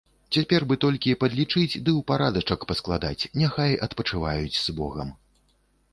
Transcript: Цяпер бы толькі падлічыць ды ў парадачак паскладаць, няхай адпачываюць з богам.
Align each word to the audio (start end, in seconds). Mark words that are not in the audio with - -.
Цяпер 0.35 0.61
бы 0.71 0.77
толькі 0.85 1.13
падлічыць 1.23 1.67
ды 1.75 1.77
ў 1.81 1.99
парадачак 2.13 2.65
паскладаць, 2.71 3.29
няхай 3.43 3.79
адпачываюць 3.89 4.59
з 4.61 4.67
богам. 4.81 5.17